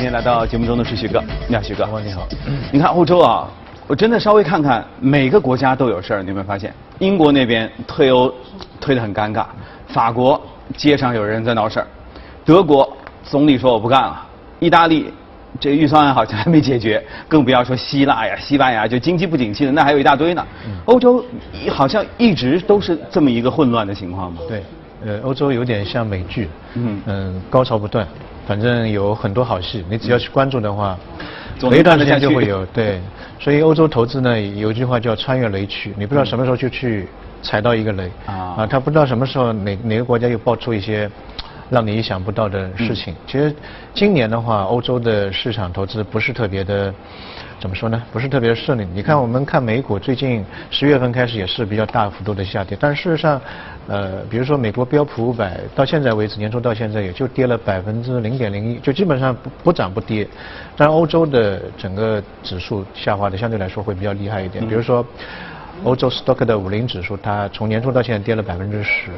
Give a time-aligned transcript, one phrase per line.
[0.00, 1.86] 天来到节目中的是徐哥，你好，徐哥。
[2.02, 2.26] 你好。
[2.72, 3.46] 你看欧洲啊，
[3.86, 6.72] 我真的稍微看看，每个国家都有事儿，你有没有发现？
[7.00, 8.32] 英国那边退欧
[8.80, 9.44] 退得很尴尬，
[9.88, 10.40] 法国
[10.74, 11.86] 街上有人在闹事儿，
[12.46, 12.90] 德国
[13.22, 14.26] 总理说我不干了，
[14.58, 15.12] 意大利
[15.60, 20.46] 这预算案好像还没解决，更不要说希腊呀、西班牙，就经济不景气的那还有一大堆呢。
[20.86, 21.22] 欧洲
[21.68, 24.40] 好像一直都是这么一个混乱的情况嘛。
[24.48, 24.62] 对，
[25.04, 28.06] 呃，欧洲有点像美剧，嗯嗯，高潮不断。
[28.50, 30.98] 反正有很多好戏，你只要去关注的话，
[31.60, 32.66] 隔一段时间就会有。
[32.66, 33.00] 对，
[33.38, 37.06] 所以欧洲投资呢，有一句话叫穿越雷区，你不知道什么时候就去
[37.42, 38.10] 踩到一个雷。
[38.26, 41.08] 啊，啊，他不知道什么时候哪哪个国家又爆出一些
[41.70, 43.14] 让你意想不到的事情。
[43.26, 43.54] 其实
[43.94, 46.92] 今年的话，欧洲的市场投资不是特别的。
[47.60, 48.02] 怎么说呢？
[48.10, 48.86] 不是特别顺利。
[48.94, 53.38] 你看，我们看美股最近十月份开始也是比较大幅度的下跌，但事实上，
[53.86, 60.26] 呃，比如说美国标普五百到现在为止，年初到现在也就跌了百分之零点零一，就基本上不不涨不跌。
[60.74, 64.66] 但欧洲的整个指数下滑的相对来说会比较厉害一点。
[64.66, 65.06] 比如说，
[65.84, 69.10] 欧洲 stock 的五零指数，它从年初到现在跌了百分之十。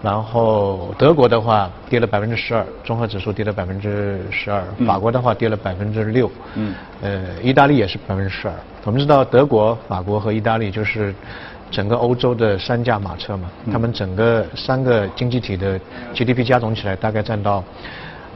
[0.00, 8.54] 然后德国的话跌了百分之十二，综合指数跌了百分之十二，法国的话跌了百分之六，嗯，呃，意大利也是百分之十二。
[8.84, 11.12] 我们知道德国、法国和意大利就是
[11.68, 15.80] 整个欧洲的三驾马车嘛，他们整个三个经济体的
[16.14, 17.64] GDP 加总起来大概占到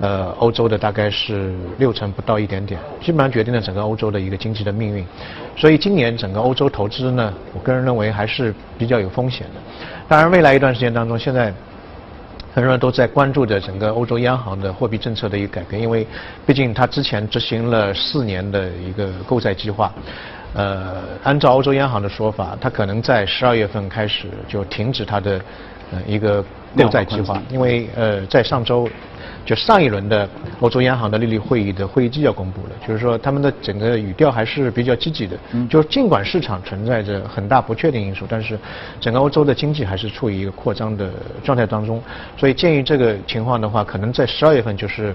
[0.02, 5.06] 呃欧洲的大概是六成不到一点点，基本上决定了整个欧洲的一个经济的命运。
[5.56, 9.60] 所以今年整个欧洲投资呢，我个人认为还是比较有风险的。
[10.08, 11.54] 当然，未来一段时间当中，现在
[12.52, 16.04] 很多人都在关注着整个欧洲央行的货币政策的一个改变，因为
[16.44, 19.92] 毕竟它之前执行了四年的一个购债计划，
[20.54, 25.40] 呃，按照欧洲央行的说法，它可能在十二月份开始就停止它的
[25.92, 26.44] 呃一个
[26.76, 28.88] 购债计划，因为呃在上周。
[29.44, 30.28] 就上一轮的
[30.60, 35.36] 欧洲央行的利率会议的会议纪要公布了，就是说他们的整个语调还是比较积极的。
[35.52, 35.68] 嗯。
[35.68, 38.58] 就尽管市场存在着很大不确定因素，但是
[39.00, 41.10] 整个欧洲的经济还是处于一个扩张的
[41.42, 42.00] 状态当中。
[42.36, 45.14] 所以鉴于这个情况的话，可能在十二月份就是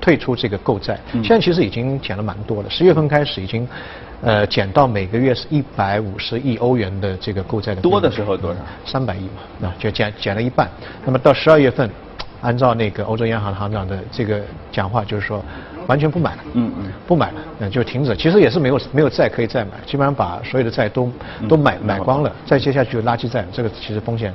[0.00, 0.98] 退出这个购债。
[1.12, 1.22] 嗯。
[1.22, 3.66] 现在其实已经减了蛮多了，十月份开始已经
[4.22, 7.80] 呃减到每个月是一百五十亿欧元的这个购债的。
[7.80, 8.60] 多的时候多少？
[8.84, 10.68] 三百亿嘛，那就减减了一半。
[11.04, 11.88] 那么到十二月份。
[12.42, 14.40] 按照那个欧洲央行行长的这个
[14.72, 15.44] 讲话，就是说
[15.86, 18.16] 完全不买了，嗯嗯，不买了，那，就停止。
[18.16, 21.10] 其实也是没有没有债可以再买，基本上把所有的债都
[21.48, 24.34] 都买买光了，再接下去就垃圾债，这个其实风险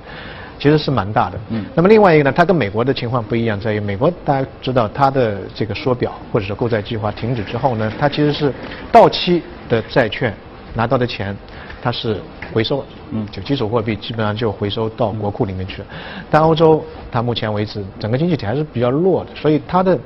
[0.59, 1.39] 其实是蛮大的。
[1.49, 1.65] 嗯。
[1.73, 8.53] 那么另外一个呢，它跟美国的情况不一样，在于美国大家知道它的这个缩表或者是购债计划停止之后呢，它其实是
[8.91, 10.33] 到期的债券
[10.73, 11.35] 拿到的钱。
[11.81, 12.17] 它是
[12.53, 15.87] 回收了，嗯，就基础货币基本上就回收到国库里面去了。
[16.29, 19.97] 但欧洲它目前为止整个经济体还是比较弱的，所以它的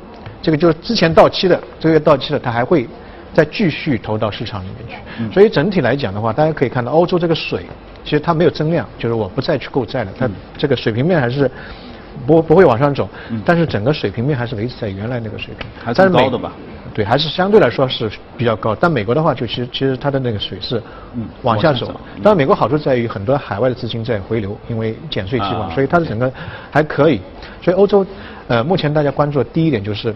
[0.42, 2.88] 这个就是之前到期的这个月到期了，它还会
[3.34, 5.34] 再继续投到市场里面去。
[5.34, 7.66] 所以整体来讲的话，大家可以看到欧洲这个水
[8.04, 11.50] 其实它没有增量，就是我不再去购债了，它这个水平面还是
[12.26, 13.08] 不不会往上走，
[13.46, 16.54] 但是整个水平面还是维持在原来那个水平，还是高的吧。
[16.94, 20.82] 对，还是相对来说是比较高，但美国的话，就其实其实它的那个水是
[21.44, 21.88] 往下走。
[22.24, 26.32] 当然，美国好处在于很多海外的资金在回流，因为减税计划，所以它的整个
[26.72, 27.22] 还可以。
[27.62, 28.06] 所以欧洲，
[28.48, 30.14] 呃，目前大家关注的第一点就是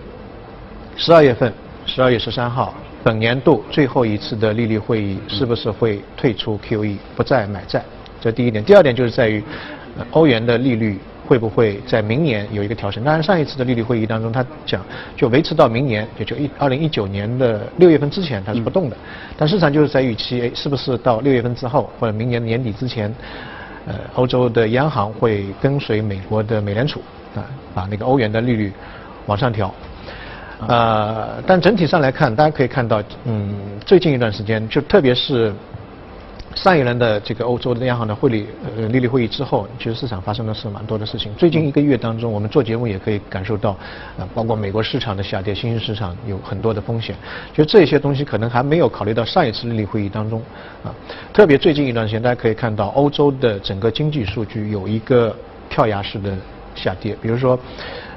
[0.95, 1.53] 十二月份，
[1.85, 2.73] 十二月十三号，
[3.03, 7.84] 本年度最后一次的利率会议是不是会退出 QE，不再买债？
[8.19, 8.63] 这第一点。
[8.63, 9.44] 第二点就是在于
[10.11, 11.00] 欧元的利率。
[11.25, 13.03] 会不会在明年有一个调整？
[13.03, 14.85] 当然，上一次的利率会议当中，他讲
[15.16, 18.97] 就维持到明年，也就一二零一九年的六月份之前，它是不动的。
[19.38, 23.13] 但市场就是在预期，是不是到六月份之后，或者明年年底之前，
[23.85, 27.01] 呃，欧洲的央行会跟随美国的美联储
[27.35, 28.72] 啊，把那个欧元的利率
[29.25, 29.73] 往上调。
[30.67, 33.53] 呃，但整体上来看，大家可以看到，嗯，
[33.85, 35.53] 最近一段时间，就特别是。
[36.56, 38.47] 上一轮的这个欧洲的央行的汇率
[38.78, 41.34] 呃利率会议之后，其实市场发生的是蛮多的事情。
[41.36, 43.72] 最近一个月当中，我们做节目也可以感受到，
[44.17, 47.16] 啊，包括美国市场的下跌，新兴市场有很多的风险。
[47.53, 50.41] 就这些东西可能还没有考虑到上一次利率会议当中，
[50.84, 50.94] 啊，
[51.34, 55.35] 特别最近一段时间，大家可以看到欧洲的整个经济数据有一个
[55.70, 56.38] 跳崖式的
[56.76, 57.17] 下跌。
[57.20, 57.59] 比如说，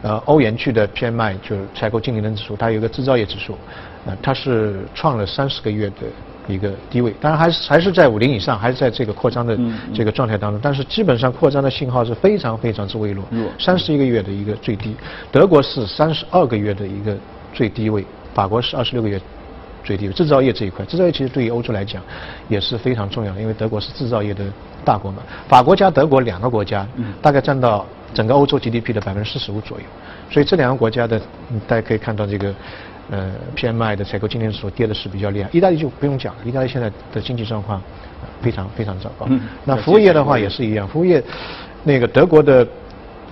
[0.02, 3.56] 呃，欧元区的 PMI 就是采购经理人指数，它有一个制造业指数，
[4.04, 5.96] 呃，它是创了三十个月的。
[6.48, 9.58] 一个低位，当然还是还是在五零以上，还是在这个扩张的
[9.92, 13.24] 这个状态当中，但是基本上扩张的信号是非常非常之微弱，
[13.58, 14.94] 三十一个月的一个最低，
[15.32, 17.16] 德国是三十二个月的一个
[17.52, 19.20] 最低位，法国是二十六个月
[19.82, 22.02] 最低位，制造业这一块，制造业其实对于欧洲来讲
[22.48, 24.44] 也是非常重要的，因为德国是制造业的
[24.84, 26.86] 大国嘛，法国加德国两个国家
[27.20, 27.84] 大概占到
[28.14, 29.84] 整个欧洲 GDP 的百分之四十五左右，
[30.30, 31.20] 所以这两个国家的
[31.66, 32.54] 大家可以看到这个。
[33.10, 35.48] 呃，PMI 的采购经理指数跌的是比较厉害。
[35.52, 37.80] 意大利就不用讲了，意大利现在的经济状况
[38.42, 39.26] 非常非常糟糕。
[39.28, 39.40] 嗯。
[39.64, 41.22] 那服务业的话也是一样，服务业
[41.84, 42.66] 那个德国的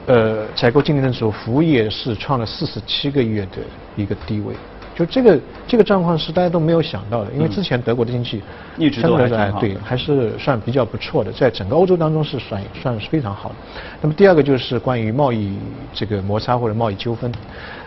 [0.07, 3.59] 呃采购经理人指数，服务业是创了四十七个月的
[3.97, 4.55] 一个低位。
[4.97, 8.41] 就这个这个状况是大家都没有想到的，因为之前德国的经济
[8.79, 13.57] 一直都还对，还是算比较不错的，在整个欧洲当中是算算是非常好的。
[14.01, 15.59] 那么第二个就是关于贸易
[15.93, 17.33] 这个摩擦或者贸易纠纷，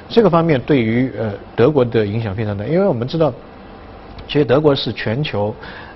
[0.10, 3.32] 这个方面对于呃德国的影响非常大，因为我们知道，
[4.28, 5.54] 其实德国是全球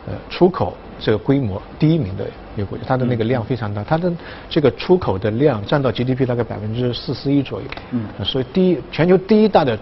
[0.07, 2.25] 呃出口这个规模第一名的
[2.55, 4.11] 一个国家，它的那个量非常大，它的
[4.49, 9.77] 这个出口的量占到 GDP 大概百分之四十一左右，嗯，所以第一全球第一大的。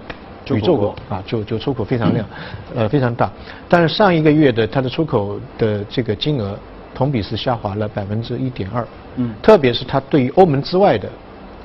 [0.52, 2.26] 宇宙国啊，就就出口非常量，
[2.74, 3.32] 呃非常大，
[3.68, 6.58] 但是上一个月的它的出口的这个金额
[6.96, 8.84] 同比是下滑了百分之一点二，
[9.18, 11.08] 嗯，特别是它对于欧盟之外的，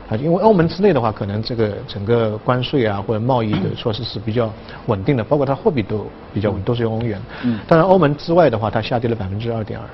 [0.08, 4.52] 啊，因为欧盟之内的话，可能这个整个关税啊或者贸易的措施是比较
[4.86, 9.86] 稳定的，包括它货币都比较稳，都是用欧元，嗯，当然欧盟之外的话，它下跌了百分之二点二，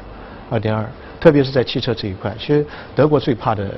[0.51, 0.85] 二点二，
[1.21, 3.71] 特别是在汽车这一块，其实德国最怕的。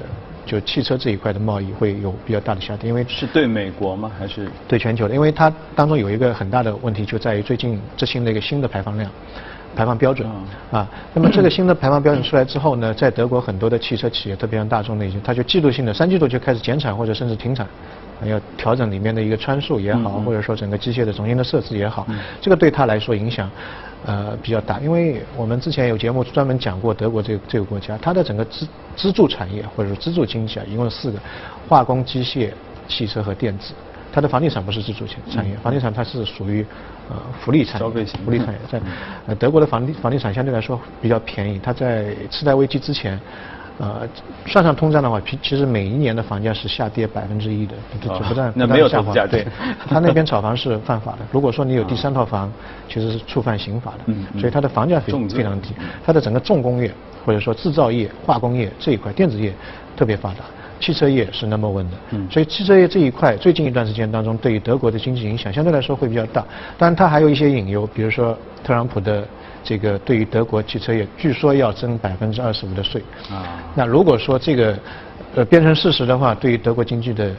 [0.44, 4.10] 就汽车这一块的贸易会有比较大的下跌，因为是对美国吗？
[4.18, 5.14] 还是对全球的？
[5.14, 9.08] 因为它当中有一个很大的问题，就在于最近执行了一个新的排放量、
[9.74, 10.28] 排放标准
[10.70, 10.88] 啊。
[11.14, 17.66] 那么这个新的排放标准出来之后呢，在德国很多的汽车企业，特别像大众那些，它就季度性的三季度就开始减产或者甚至停产。
[18.24, 22.06] 要调整里面的一个参数也好，或者说整个机械的重新的设置也好，
[22.40, 23.50] 这个对他来说影响
[24.06, 24.78] 呃比较大。
[24.78, 28.64] 因为我们之前有节目专门讲过德国这个这个国家，它的整个支
[28.94, 31.18] 支柱产业或者说支柱经济啊，一共有四个：
[31.68, 32.50] 化工、机械、
[32.86, 33.74] 汽车和电子。
[34.12, 36.64] 它的房地产不是支柱产产业，房地产它是属于
[37.08, 38.80] 呃福利产业，福利产业在
[39.26, 43.18] 呃德国的房地房地产相对来说比较便宜，它在次贷危机之前。
[43.78, 44.06] 呃，
[44.46, 49.12] 算上通胀的话，其其实每一年的房价是下跌百分之一的，就不断那没有下滑。
[49.26, 49.46] 对，
[49.88, 51.18] 他那边炒房是犯法的。
[51.32, 52.52] 如果说你有第三套房，
[52.86, 53.98] 其实是触犯刑法的。
[54.06, 55.70] 嗯所以它的房价非非常低，
[56.04, 56.92] 它的整个重工业
[57.24, 59.52] 或者说制造业、化工业这一块、电子业
[59.96, 60.40] 特别发达，
[60.82, 61.96] 汽车业是 number one 的。
[62.10, 62.28] 嗯。
[62.30, 66.44] 所以汽车业这一块最近一段时间当中，对于德国的经济影响相对来说会比较大。
[66.76, 69.24] 当然，它还有一些隐忧，比如说特朗普的。
[69.64, 73.00] 这个对于德国汽车业，据说要征百分之二十五的税。
[73.30, 73.62] 啊。
[73.76, 74.76] 那如果说这个
[75.36, 77.30] 呃变成事实的话，对于德国经济的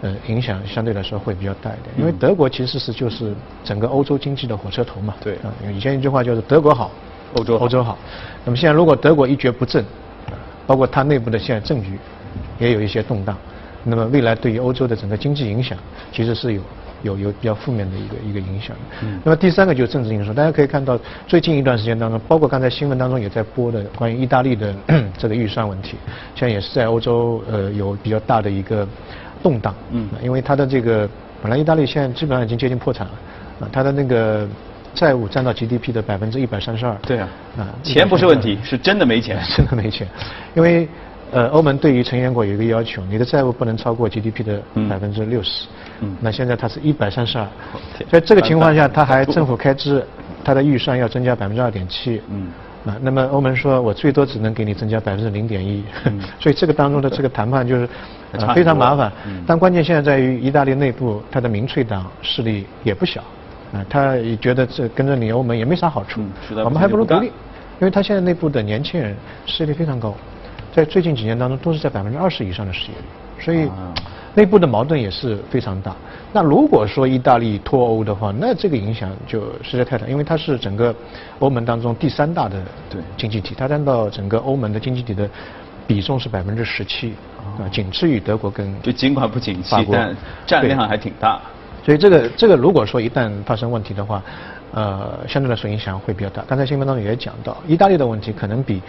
[0.00, 1.94] 呃影响相对来说会比较大一点。
[1.96, 3.32] 因为德国其实是就是
[3.62, 5.14] 整个欧洲经济的火车头嘛。
[5.22, 5.34] 对。
[5.34, 6.90] 啊，以前一句话就是德国好，
[7.36, 7.96] 欧洲欧洲好。
[8.44, 9.84] 那么现在如果德国一蹶不振，
[10.66, 11.96] 包括它内部的现在政局
[12.60, 13.36] 也有一些动荡，
[13.82, 15.76] 那么未来对于欧洲的整个经济影响
[16.12, 16.62] 其实是有。
[17.02, 18.76] 有有比较负面的一个一个影响。
[19.02, 19.18] 嗯。
[19.24, 24.74] 那么第三个就是政治因素，大家可以看到最近一段时间当中，包括刚才新闻当中也在播的关于意大利的
[25.16, 25.96] 这个预算问题，
[26.34, 28.86] 现在也是在欧洲呃有比较大的一个
[29.42, 29.74] 动荡。
[29.92, 30.06] 嗯。
[30.22, 31.08] 因为它的这个
[31.40, 33.12] 本来意大利现在基本上已经接近破产了，
[33.60, 34.46] 啊，它的那个
[34.94, 36.94] 债务占到 GDP 的百分之一百三十二。
[37.06, 37.26] 对啊。
[37.56, 39.40] 啊，钱不是问题，是真的没钱。
[39.56, 40.06] 真的没钱，
[40.54, 40.86] 因为
[41.32, 45.66] 呃欧盟对于成员国有一个要求，你的债务不能超过 GDP 的百分之六十。
[46.00, 47.46] 嗯，那现在它是一百三十二，
[48.10, 50.04] 在这个情况下，它还政府开支，
[50.42, 52.20] 它的预算要增加百分之二点七。
[52.30, 52.48] 嗯，
[52.86, 55.84] 啊，那么欧盟说我最多只能给你增加百分之零点一，
[56.40, 57.88] 所以这个当中的这个谈判就是
[58.54, 59.12] 非常麻烦。
[59.46, 63.20] 但关键现在在于意大利内部，它的民粹党势力也不小，
[63.74, 66.22] 啊，他也觉得这跟着你欧盟也没啥好处，
[66.64, 67.32] 我们还不如独立，因
[67.80, 70.14] 为他现在内部的年轻人势力非常高，
[70.72, 73.70] 在最近几年当中都是在百分之二十以上的失业率，所以。
[74.32, 75.92] 内部的矛盾也是非常大。
[76.32, 80.94] 那如果说意大利脱欧的话，那这个影响就实在太大，因为它是整个
[81.40, 82.62] 欧盟当中第三大的
[83.16, 85.28] 经济体，它占到整个欧盟的经济体的
[85.84, 87.12] 比重是百分之十七，
[87.58, 91.40] 啊，仅次于德国跟就尽管不景气，但占量还挺大。
[91.84, 94.22] 所以这个这个如果说一旦发生问题的话，
[94.72, 96.44] 呃，相对来说影响会比较大。
[96.46, 98.80] 刚才新闻当中也讲到，意大利的问题可能比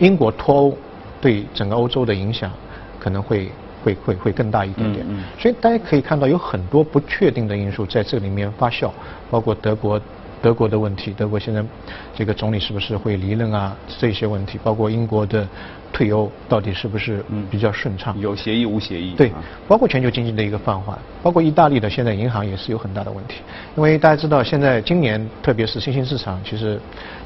[0.00, 0.76] 英国脱欧
[1.20, 2.50] 对整个欧洲的影响
[2.98, 3.50] 可能会。
[3.82, 5.06] 会会会更大一点点，
[5.38, 8.90] 所以大家可以看到有很多不确定的因素在这里面发酵，
[9.30, 9.98] 包括德国
[10.42, 11.62] 德国的问题，德国现在
[12.14, 13.76] 这个总理是不是会离任啊？
[13.98, 15.46] 这些问题，包括英国的
[15.92, 18.18] 退欧到底是不是比较顺畅？
[18.18, 19.14] 有协议无协议？
[19.16, 19.30] 对，
[19.68, 23.42] 包括全球经济的一个放缓，包括意大利的现在银行也是有很大的问题，
[23.76, 26.80] 因为大家知道现在今年特别是新兴市场其实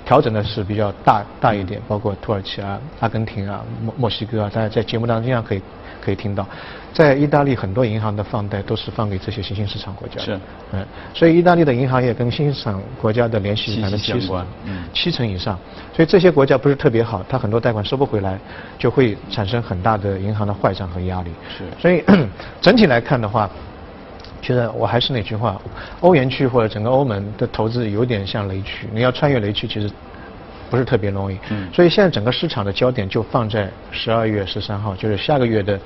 [0.05, 5.63] 调整的是比较大大一点，包括土耳其啊、阿根廷啊、墨墨西哥啊，大家在节目当中经常可以。
[6.05, 6.47] 可以听到，
[6.93, 10.21] 在意大利很多银行的放贷都是放给这些新兴市场国家。
[10.21, 10.39] 是，
[10.73, 14.33] 嗯，所以意大利的银行业跟新兴市场国家的联系百分之七十，
[14.65, 15.59] 嗯，七成以上。
[15.95, 18.39] 所以这些国家不是特别好，它很多贷款收不回来，
[18.79, 21.31] 就会产生很大的银行的坏账和压力。
[21.55, 22.03] 是，所以
[22.63, 23.51] 整体来看的话，
[24.41, 25.61] 其实我还是那句话，
[26.01, 29.91] 欧元区或者整个欧盟的投资有点像雷区，你要穿越雷区其实
[30.71, 31.39] 不是特别容易。
[31.51, 31.69] 嗯。
[31.75, 35.79] 所以现在整个市场的焦点就放在十二月十三号，就是下个月的，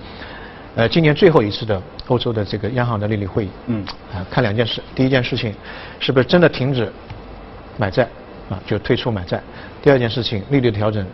[0.77, 3.51] 呃，今年最后一次的欧洲的这个央行的利率会议。
[3.67, 3.85] 嗯。
[4.15, 5.53] 啊，看两件事，第一件事情
[5.99, 6.91] 是不是真的停止
[7.79, 8.07] 买债
[8.51, 9.39] 啊，就退出买债；
[9.83, 11.07] 第二件事情，利率调整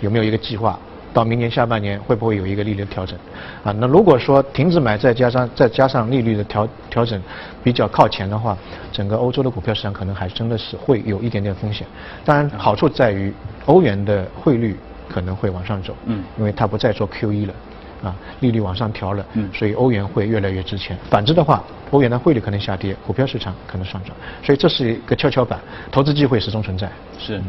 [0.00, 0.78] 有没有一个计划？
[1.14, 3.18] 到明年下半年会不会有一个利率调整？
[3.64, 7.20] 啊，那如果说停止买债加上再加上利率的调调整
[7.64, 8.56] 比较靠前的话，
[8.92, 11.86] 整个欧洲的股票市场可能还真的是会有一点点风险。
[12.24, 13.32] 当然，好处在于
[13.64, 14.76] 欧元的汇率
[15.08, 17.54] 可能会往上走，嗯，因为它不再做 QE 了，
[18.02, 20.96] 啊，利率往上调了，嗯，所以欧元会越来越值钱。
[21.10, 24.14] 反之的话，欧元的汇率可能下跌，股票市场可能上涨。
[24.42, 25.58] 所以这是一个跷跷板，
[25.90, 26.90] 投资机会始终存在。
[27.18, 27.40] 是。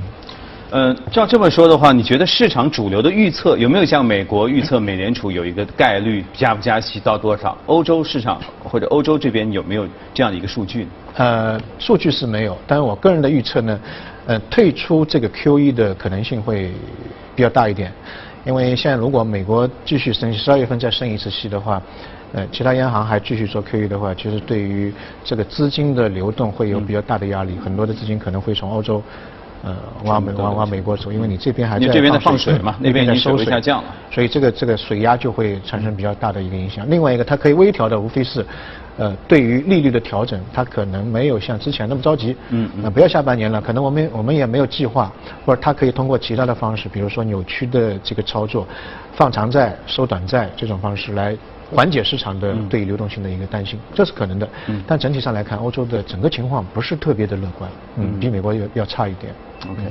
[0.71, 7.57] 嗯，照这么说的话，你觉得市场主流的预测有没有像美国预测美联储有一个概率加不加息到多少？
[7.65, 10.87] 欧洲市场或者欧洲这边有没有这样的一个数据？
[11.15, 13.79] 呃，数据是没有，但是我个人的预测呢，
[14.27, 16.71] 呃，退出这个 QE 的可能性会
[17.35, 17.91] 比较大一点，
[18.45, 21.81] 因为现在如果美国继续升息，十二月份再升一次息的话，
[22.33, 24.93] 呃，其他央行还继续做 QE 的话，其实对于
[25.23, 29.01] 这个资金的流动会有比较大的压力，很多的资金可能会从欧洲。
[29.61, 36.89] 呃，往美往往美国走，因为你这边还在这边在放水嘛，那边在收水下降了，所以这个这个水压就会产生比较大的一个影响。
[36.89, 38.45] 另外一个，它可以微调的，无非是，
[38.99, 42.35] 呃，对于利率的调整，它可能没有像之前那么着急。
[42.49, 42.81] 嗯嗯。
[42.83, 45.11] 那不要下半年了，可能我们我们也没有计划，
[45.45, 48.67] 或者它可以通过其他的方式，比如说扭曲的这个操作，
[49.13, 51.35] 放长债收短债这种方式来。
[51.71, 54.49] 缓解市场的对流动性的一个担心，这是可能的。
[54.69, 59.31] 嗯但整体上来看，欧洲的整个情况不是特别的乐观，嗯，比美国要要差一点。
[59.69, 59.83] OK。